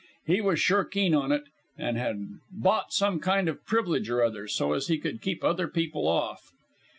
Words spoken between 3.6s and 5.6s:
privilege or other, so as he could keep